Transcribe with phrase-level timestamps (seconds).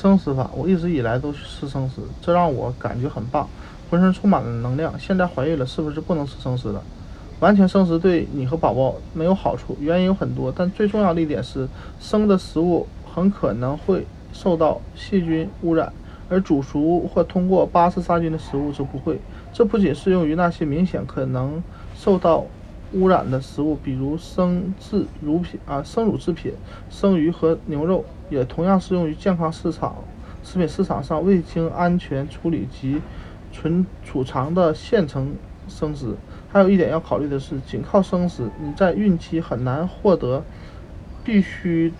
[0.00, 3.46] 生食法，我一直以来都吃生食，这让我感觉很棒，
[3.90, 4.98] 浑身充满了能量。
[4.98, 6.82] 现在怀孕了，是不是不能吃生食了？
[7.40, 11.68] 完全生食对你和宝宝没有好处，原因有很多，但最重要的一点是，
[12.00, 15.92] 生的食物很可能会受到细菌污染，
[16.30, 19.20] 而煮熟或通过巴氏杀菌的食物就不会。
[19.52, 21.62] 这不仅适用于那些明显可能
[21.94, 22.46] 受到
[22.92, 26.52] 污染的食物，比如生制乳品啊、生乳制品、
[26.88, 29.96] 生鱼和牛肉，也同样适用于健康市场、
[30.42, 33.00] 食品市场上未经安全处理及
[33.52, 35.34] 存储藏的现成
[35.68, 36.14] 生食。
[36.52, 40.42] 还有一点要考虑的是，仅靠生食，你在孕期很难获得
[41.22, 41.92] 必需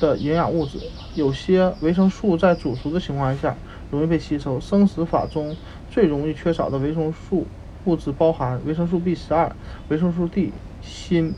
[0.00, 0.78] 的营养物质。
[1.14, 3.54] 有些维生素在煮熟的情况下
[3.92, 4.58] 容易被吸收。
[4.58, 5.54] 生食法中
[5.88, 7.46] 最容易缺少的维生素
[7.84, 9.54] 物质包含维生素 B 十二、
[9.88, 10.52] 维生素 D、
[10.82, 11.34] 锌、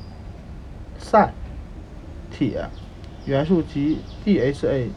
[1.10, 1.32] 钙、
[2.30, 2.68] 铁
[3.26, 4.88] 元素及 DHA。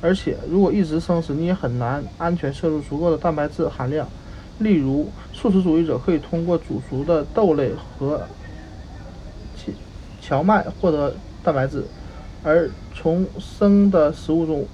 [0.00, 4.08] 而且，如果一直生食，你也很难安全摄入足够的蛋白质含量。
[4.58, 8.26] 例如，素食主义者可以通过煮熟的豆类和
[10.20, 11.84] 荞麦获得蛋白质，
[12.42, 14.66] 而从生的食物中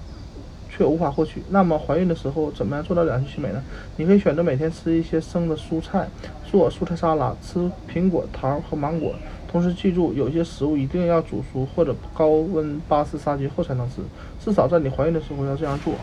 [0.79, 1.43] 却无法获取。
[1.51, 3.61] 那么，怀孕的时候怎么样做到两全其美呢？
[3.97, 6.09] 你可以选择每天吃一些生的蔬菜，
[6.49, 9.13] 做蔬菜沙拉，吃苹果、桃和芒果。
[9.51, 13.97] 同时记住，有些食物一定要煮熟或者高温巴氏杀菌后才能吃，
[14.39, 15.95] 至少在你怀孕的时候要这样做。